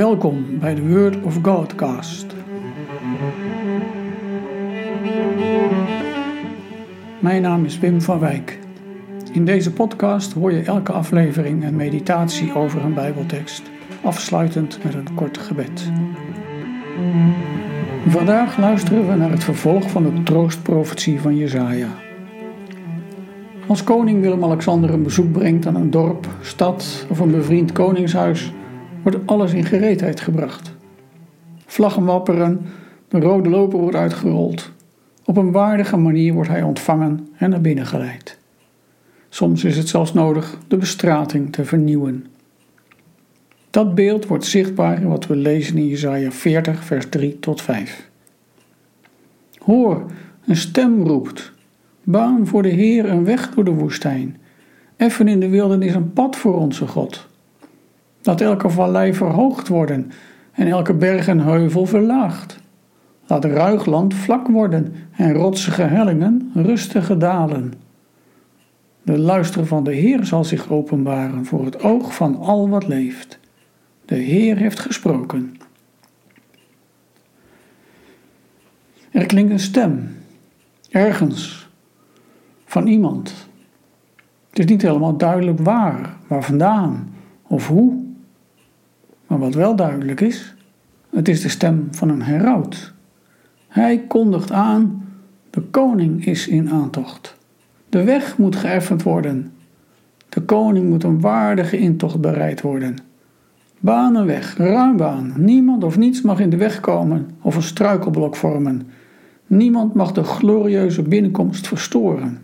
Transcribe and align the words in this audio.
Welkom 0.00 0.58
bij 0.58 0.74
de 0.74 0.88
Word 0.88 1.22
of 1.22 1.38
Godcast. 1.42 2.26
Mijn 7.18 7.42
naam 7.42 7.64
is 7.64 7.78
Wim 7.78 8.00
van 8.00 8.18
Wijk. 8.18 8.58
In 9.32 9.44
deze 9.44 9.72
podcast 9.72 10.32
hoor 10.32 10.52
je 10.52 10.62
elke 10.62 10.92
aflevering 10.92 11.64
een 11.64 11.76
meditatie 11.76 12.54
over 12.54 12.84
een 12.84 12.94
Bijbeltekst, 12.94 13.62
afsluitend 14.02 14.84
met 14.84 14.94
een 14.94 15.14
kort 15.14 15.38
gebed. 15.38 15.90
Vandaag 18.06 18.58
luisteren 18.58 19.08
we 19.08 19.14
naar 19.14 19.30
het 19.30 19.44
vervolg 19.44 19.90
van 19.90 20.02
de 20.02 20.22
troostprofetie 20.22 21.20
van 21.20 21.36
Jesaja. 21.36 21.88
Als 23.66 23.84
koning 23.84 24.20
Willem-Alexander 24.20 24.90
een 24.90 25.02
bezoek 25.02 25.32
brengt 25.32 25.66
aan 25.66 25.76
een 25.76 25.90
dorp, 25.90 26.28
stad 26.40 27.06
of 27.10 27.18
een 27.18 27.30
bevriend 27.30 27.72
koningshuis, 27.72 28.52
wordt 29.02 29.18
alles 29.26 29.52
in 29.52 29.64
gereedheid 29.64 30.20
gebracht. 30.20 30.72
Vlaggen 31.66 32.04
wapperen, 32.04 32.60
de 33.08 33.20
rode 33.20 33.48
loper 33.48 33.78
wordt 33.78 33.96
uitgerold. 33.96 34.70
Op 35.24 35.36
een 35.36 35.52
waardige 35.52 35.96
manier 35.96 36.32
wordt 36.32 36.48
hij 36.50 36.62
ontvangen 36.62 37.28
en 37.36 37.50
naar 37.50 37.60
binnen 37.60 37.86
geleid. 37.86 38.38
Soms 39.28 39.64
is 39.64 39.76
het 39.76 39.88
zelfs 39.88 40.12
nodig 40.12 40.58
de 40.68 40.76
bestrating 40.76 41.52
te 41.52 41.64
vernieuwen. 41.64 42.26
Dat 43.70 43.94
beeld 43.94 44.26
wordt 44.26 44.44
zichtbaar 44.44 45.00
in 45.00 45.08
wat 45.08 45.26
we 45.26 45.36
lezen 45.36 45.76
in 45.76 45.86
Jesaja 45.86 46.30
40, 46.30 46.84
vers 46.84 47.08
3 47.08 47.38
tot 47.38 47.62
5. 47.62 48.08
Hoor, 49.58 50.04
een 50.46 50.56
stem 50.56 51.06
roept. 51.06 51.52
Baan 52.02 52.46
voor 52.46 52.62
de 52.62 52.68
Heer 52.68 53.08
een 53.08 53.24
weg 53.24 53.50
door 53.50 53.64
de 53.64 53.70
woestijn. 53.70 54.36
Effen 54.96 55.28
in 55.28 55.40
de 55.40 55.48
wildernis 55.48 55.94
een 55.94 56.12
pad 56.12 56.36
voor 56.36 56.58
onze 56.58 56.86
God. 56.86 57.28
Laat 58.22 58.40
elke 58.40 58.70
vallei 58.70 59.14
verhoogd 59.14 59.68
worden 59.68 60.10
en 60.52 60.66
elke 60.66 60.94
berg 60.94 61.28
en 61.28 61.40
heuvel 61.40 61.86
verlaagd. 61.86 62.58
Laat 63.26 63.44
ruig 63.44 63.86
land 63.86 64.14
vlak 64.14 64.48
worden 64.48 64.94
en 65.16 65.32
rotsige 65.32 65.82
hellingen 65.82 66.50
rustige 66.54 67.16
dalen. 67.16 67.72
De 69.02 69.18
luister 69.18 69.66
van 69.66 69.84
de 69.84 69.94
Heer 69.94 70.24
zal 70.24 70.44
zich 70.44 70.70
openbaren 70.70 71.46
voor 71.46 71.64
het 71.64 71.82
oog 71.82 72.14
van 72.14 72.36
al 72.36 72.68
wat 72.68 72.88
leeft. 72.88 73.38
De 74.04 74.14
Heer 74.14 74.56
heeft 74.56 74.80
gesproken. 74.80 75.56
Er 79.10 79.26
klinkt 79.26 79.52
een 79.52 79.58
stem, 79.58 80.16
ergens, 80.90 81.68
van 82.64 82.86
iemand. 82.86 83.48
Het 84.50 84.58
is 84.58 84.64
niet 84.64 84.82
helemaal 84.82 85.16
duidelijk 85.16 85.58
waar, 85.58 86.16
waar 86.26 86.44
vandaan 86.44 87.14
of 87.42 87.68
hoe. 87.68 88.09
Maar 89.30 89.38
wat 89.38 89.54
wel 89.54 89.76
duidelijk 89.76 90.20
is, 90.20 90.54
het 91.10 91.28
is 91.28 91.40
de 91.40 91.48
stem 91.48 91.88
van 91.90 92.08
een 92.08 92.22
heraut. 92.22 92.92
Hij 93.68 94.04
kondigt 94.08 94.52
aan: 94.52 95.08
de 95.50 95.60
koning 95.60 96.26
is 96.26 96.48
in 96.48 96.70
aantocht. 96.70 97.36
De 97.88 98.04
weg 98.04 98.38
moet 98.38 98.56
geëffend 98.56 99.02
worden. 99.02 99.52
De 100.28 100.40
koning 100.42 100.88
moet 100.88 101.04
een 101.04 101.20
waardige 101.20 101.78
intocht 101.78 102.20
bereid 102.20 102.60
worden. 102.60 102.96
Banen 103.78 104.26
weg, 104.26 104.56
ruimbaan. 104.56 105.32
Niemand 105.36 105.84
of 105.84 105.98
niets 105.98 106.22
mag 106.22 106.40
in 106.40 106.50
de 106.50 106.56
weg 106.56 106.80
komen 106.80 107.30
of 107.40 107.56
een 107.56 107.62
struikelblok 107.62 108.36
vormen. 108.36 108.88
Niemand 109.46 109.94
mag 109.94 110.12
de 110.12 110.24
glorieuze 110.24 111.02
binnenkomst 111.02 111.66
verstoren. 111.66 112.42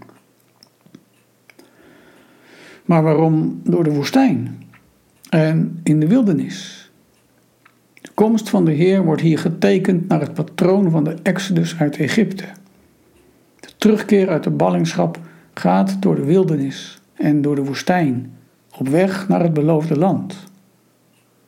Maar 2.84 3.02
waarom 3.02 3.60
door 3.64 3.84
de 3.84 3.94
woestijn 3.94 4.64
en 5.36 5.80
in 5.82 6.00
de 6.00 6.06
wildernis? 6.06 6.90
De 8.00 8.10
komst 8.14 8.48
van 8.48 8.64
de 8.64 8.72
Heer 8.72 9.04
wordt 9.04 9.22
hier 9.22 9.38
getekend 9.38 10.08
naar 10.08 10.20
het 10.20 10.34
patroon 10.34 10.90
van 10.90 11.04
de 11.04 11.16
Exodus 11.22 11.78
uit 11.78 11.96
Egypte. 11.96 12.44
De 13.60 13.68
terugkeer 13.76 14.28
uit 14.28 14.42
de 14.42 14.50
ballingschap 14.50 15.18
gaat 15.54 16.02
door 16.02 16.14
de 16.14 16.24
wildernis 16.24 17.00
en 17.14 17.42
door 17.42 17.54
de 17.54 17.64
woestijn, 17.64 18.32
op 18.78 18.88
weg 18.88 19.28
naar 19.28 19.42
het 19.42 19.52
beloofde 19.52 19.98
land. 19.98 20.36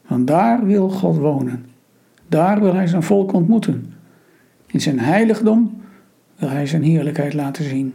Want 0.06 0.26
daar 0.26 0.66
wil 0.66 0.90
God 0.90 1.16
wonen. 1.16 1.66
Daar 2.26 2.60
wil 2.60 2.74
Hij 2.74 2.86
zijn 2.86 3.02
volk 3.02 3.32
ontmoeten. 3.32 3.92
In 4.66 4.80
zijn 4.80 4.98
heiligdom 4.98 5.80
wil 6.36 6.48
Hij 6.48 6.66
zijn 6.66 6.82
heerlijkheid 6.82 7.34
laten 7.34 7.64
zien. 7.64 7.94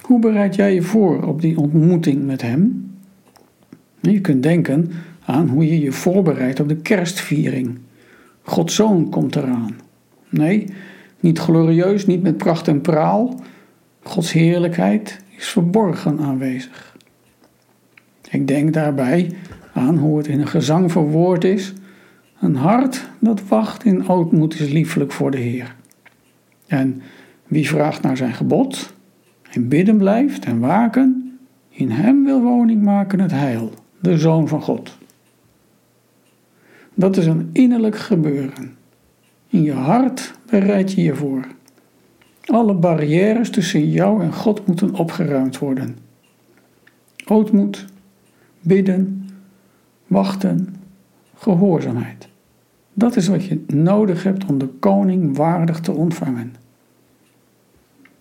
Hoe 0.00 0.18
bereid 0.18 0.54
jij 0.54 0.74
je 0.74 0.82
voor 0.82 1.22
op 1.22 1.40
die 1.40 1.58
ontmoeting 1.58 2.24
met 2.24 2.42
Hem? 2.42 2.94
Je 4.00 4.20
kunt 4.20 4.42
denken 4.42 4.90
aan 5.24 5.48
hoe 5.48 5.66
je 5.66 5.80
je 5.80 5.92
voorbereidt 5.92 6.60
op 6.60 6.68
de 6.68 6.76
kerstviering. 6.76 7.78
Gods 8.42 8.74
zoon 8.74 9.10
komt 9.10 9.36
eraan. 9.36 9.76
Nee, 10.28 10.66
niet 11.20 11.38
glorieus, 11.38 12.06
niet 12.06 12.22
met 12.22 12.36
pracht 12.36 12.68
en 12.68 12.80
praal. 12.80 13.40
Gods 14.02 14.32
heerlijkheid 14.32 15.20
is 15.36 15.48
verborgen 15.48 16.18
aanwezig. 16.18 16.96
Ik 18.30 18.46
denk 18.46 18.72
daarbij 18.72 19.30
aan 19.72 19.98
hoe 19.98 20.18
het 20.18 20.26
in 20.26 20.40
een 20.40 20.46
gezang 20.46 20.92
verwoord 20.92 21.44
is. 21.44 21.72
Een 22.40 22.56
hart 22.56 23.08
dat 23.18 23.48
wacht 23.48 23.84
in 23.84 24.08
ootmoed 24.08 24.60
is 24.60 24.68
liefelijk 24.70 25.12
voor 25.12 25.30
de 25.30 25.38
Heer. 25.38 25.74
En 26.66 27.02
wie 27.46 27.68
vraagt 27.68 28.02
naar 28.02 28.16
zijn 28.16 28.34
gebod 28.34 28.94
en 29.50 29.68
bidden 29.68 29.96
blijft 29.96 30.44
en 30.44 30.58
waken, 30.58 31.38
in 31.68 31.90
hem 31.90 32.24
wil 32.24 32.42
woning 32.42 32.82
maken 32.82 33.20
het 33.20 33.30
heil, 33.30 33.72
de 34.00 34.18
Zoon 34.18 34.48
van 34.48 34.62
God. 34.62 34.98
Dat 36.94 37.16
is 37.16 37.26
een 37.26 37.50
innerlijk 37.52 37.98
gebeuren. 37.98 38.76
In 39.48 39.62
je 39.62 39.72
hart 39.72 40.34
bereid 40.50 40.92
je 40.92 41.02
je 41.02 41.14
voor. 41.14 41.46
Alle 42.44 42.74
barrières 42.74 43.50
tussen 43.50 43.90
jou 43.90 44.22
en 44.22 44.32
God 44.32 44.66
moeten 44.66 44.94
opgeruimd 44.94 45.58
worden. 45.58 45.98
Ootmoed, 47.26 47.84
bidden, 48.60 49.28
wachten, 50.06 50.74
gehoorzaamheid. 51.34 52.28
Dat 52.92 53.16
is 53.16 53.28
wat 53.28 53.44
je 53.44 53.64
nodig 53.66 54.22
hebt 54.22 54.44
om 54.44 54.58
de 54.58 54.66
koning 54.66 55.36
waardig 55.36 55.80
te 55.80 55.92
ontvangen. 55.92 56.54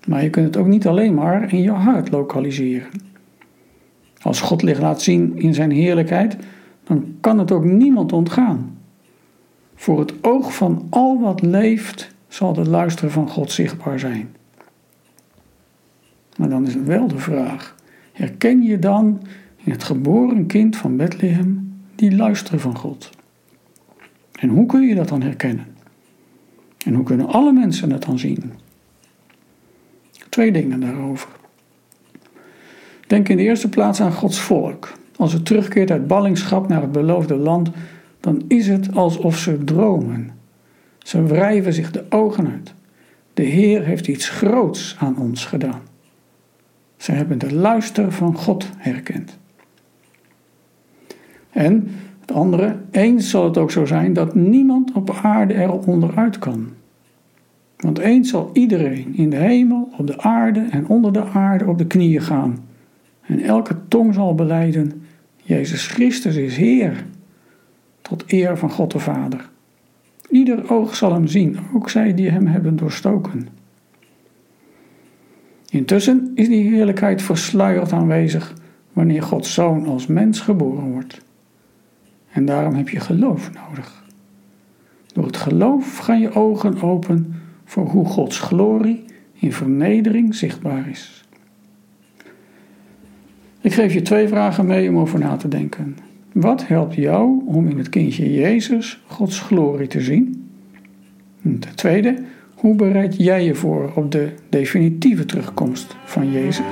Maar 0.08 0.24
je 0.24 0.30
kunt 0.30 0.46
het 0.46 0.58
ook 0.58 0.68
niet 0.68 0.88
alleen 0.88 1.14
maar 1.14 1.54
in 1.54 1.62
je 1.62 1.72
hart 1.72 2.12
lokaliseren. 2.12 2.90
Als 4.26 4.42
God 4.42 4.62
licht 4.62 4.82
laat 4.82 5.02
zien 5.02 5.38
in 5.38 5.54
zijn 5.54 5.72
heerlijkheid, 5.72 6.38
dan 6.84 7.16
kan 7.22 7.40
het 7.40 7.52
ook 7.52 7.64
niemand 7.64 8.12
ontgaan. 8.14 8.78
Voor 9.76 10.00
het 10.00 10.14
oog 10.24 10.56
van 10.56 10.88
al 10.90 11.20
wat 11.20 11.42
leeft 11.42 12.16
zal 12.28 12.54
de 12.54 12.70
luister 12.70 13.12
van 13.12 13.30
God 13.30 13.52
zichtbaar 13.52 14.00
zijn. 14.00 14.36
Maar 16.38 16.50
dan 16.50 16.68
is 16.68 16.74
het 16.74 16.86
wel 16.86 17.08
de 17.08 17.18
vraag: 17.18 17.76
herken 18.12 18.62
je 18.62 18.80
dan 18.80 19.22
in 19.64 19.72
het 19.72 19.84
geboren 19.84 20.46
kind 20.46 20.76
van 20.76 20.98
Bethlehem 20.98 21.74
die 21.96 22.16
luister 22.16 22.60
van 22.60 22.78
God? 22.78 23.10
En 24.40 24.50
hoe 24.50 24.66
kun 24.66 24.82
je 24.82 24.96
dat 24.96 25.08
dan 25.08 25.22
herkennen? 25.22 25.66
En 26.86 26.94
hoe 26.94 27.04
kunnen 27.04 27.28
alle 27.28 27.52
mensen 27.52 27.92
het 27.92 28.04
dan 28.04 28.20
zien? 28.20 28.54
Twee 30.30 30.52
dingen 30.52 30.80
daarover. 30.80 31.35
Denk 33.08 33.30
in 33.30 33.38
de 33.38 33.44
eerste 33.44 33.70
plaats 33.70 34.02
aan 34.02 34.12
Gods 34.12 34.40
volk. 34.40 34.92
Als 35.16 35.34
het 35.34 35.46
terugkeert 35.46 35.92
uit 35.92 36.08
ballingschap 36.08 36.68
naar 36.68 36.82
het 36.82 36.92
beloofde 36.92 37.36
land, 37.36 37.70
dan 38.20 38.44
is 38.48 38.68
het 38.68 38.96
alsof 38.96 39.38
ze 39.38 39.64
dromen. 39.64 40.30
Ze 40.98 41.24
wrijven 41.24 41.74
zich 41.74 41.92
de 41.92 42.04
ogen 42.10 42.52
uit. 42.52 42.74
De 43.34 43.44
Heer 43.44 43.84
heeft 43.84 44.08
iets 44.08 44.30
groots 44.30 44.96
aan 45.00 45.18
ons 45.18 45.46
gedaan. 45.46 45.82
Ze 46.98 47.12
hebben 47.12 47.38
de 47.38 47.54
luister 47.54 48.12
van 48.12 48.36
God 48.36 48.70
herkend. 48.78 49.38
En 51.50 51.88
het 52.20 52.32
andere, 52.32 52.78
eens 52.92 53.30
zal 53.30 53.44
het 53.44 53.58
ook 53.58 53.72
zo 53.72 53.86
zijn 53.86 54.14
dat 54.14 54.36
niemand 54.36 54.92
op 54.92 55.20
aarde 55.22 55.54
er 55.54 55.72
onderuit 55.72 56.40
kan. 56.40 56.68
Want 57.78 57.98
eens 57.98 58.30
zal 58.30 58.50
iedereen 58.54 59.16
in 59.16 59.30
de 59.30 59.36
hemel, 59.36 59.90
op 59.98 60.08
de 60.08 60.22
aarde 60.22 60.68
en 60.70 60.88
onder 60.88 61.14
de 61.14 61.24
aarde 61.24 61.66
op 61.66 61.78
de 61.78 61.88
knieën 61.88 62.22
gaan. 62.22 62.65
En 63.28 63.40
elke 63.40 63.76
tong 63.88 64.14
zal 64.14 64.36
beleiden, 64.36 65.06
Jezus 65.44 65.88
Christus 65.88 66.36
is 66.36 66.58
Heer, 66.58 67.06
tot 68.02 68.24
eer 68.28 68.58
van 68.58 68.72
God 68.72 68.92
de 68.92 69.00
Vader. 69.00 69.50
Ieder 70.30 70.72
oog 70.72 70.96
zal 70.96 71.14
hem 71.14 71.28
zien, 71.28 71.58
ook 71.74 71.90
zij 71.90 72.14
die 72.14 72.30
hem 72.30 72.48
hebben 72.48 72.76
doorstoken. 72.76 73.48
Intussen 75.70 76.32
is 76.36 76.48
die 76.48 76.70
heerlijkheid 76.70 77.22
versluierd 77.22 77.92
aanwezig 77.92 78.54
wanneer 78.94 79.24
Gods 79.24 79.54
Zoon 79.54 79.86
als 79.86 80.08
mens 80.08 80.40
geboren 80.40 80.92
wordt. 80.92 81.22
En 82.32 82.46
daarom 82.46 82.74
heb 82.74 82.90
je 82.90 83.00
geloof 83.00 83.52
nodig. 83.54 84.04
Door 85.14 85.26
het 85.26 85.38
geloof 85.38 85.98
gaan 85.98 86.20
je 86.20 86.34
ogen 86.34 86.82
open 86.82 87.36
voor 87.66 87.88
hoe 87.88 88.06
Gods 88.06 88.40
glorie 88.40 89.06
in 89.34 89.54
vernedering 89.54 90.36
zichtbaar 90.36 90.90
is. 90.90 91.25
Ik 93.66 93.74
geef 93.74 93.94
je 93.94 94.02
twee 94.02 94.28
vragen 94.28 94.66
mee 94.66 94.90
om 94.90 94.98
over 94.98 95.20
na 95.20 95.36
te 95.36 95.48
denken. 95.48 95.98
Wat 96.32 96.68
helpt 96.68 96.96
jou 96.96 97.42
om 97.46 97.68
in 97.68 97.78
het 97.78 97.90
kindje 97.90 98.34
Jezus 98.34 99.04
Gods 99.08 99.40
glorie 99.40 99.88
te 99.88 100.02
zien? 100.02 100.50
En 101.44 101.60
ten 101.60 101.76
tweede, 101.76 102.18
hoe 102.56 102.76
bereid 102.76 103.18
jij 103.18 103.44
je 103.44 103.56
voor 103.56 103.92
op 103.96 104.12
de 104.12 104.30
definitieve 104.50 105.26
terugkomst 105.26 105.96
van 106.06 106.32
Jezus? 106.32 106.66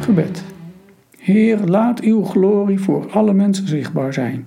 Gebed. 0.00 0.44
Heer, 1.18 1.58
laat 1.58 2.00
uw 2.00 2.24
glorie 2.24 2.78
voor 2.78 3.10
alle 3.10 3.32
mensen 3.32 3.68
zichtbaar 3.68 4.12
zijn, 4.12 4.46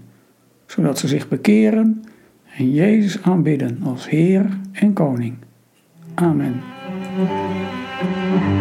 zodat 0.66 1.00
ze 1.00 1.08
zich 1.08 1.28
bekeren 1.28 2.04
en 2.58 2.72
Jezus 2.72 3.24
aanbidden 3.24 3.80
als 3.84 4.10
Heer 4.10 4.46
en 4.72 4.94
Koning. 4.94 5.36
Amen. 6.14 6.62
Thank 8.04 8.44
you. 8.48 8.53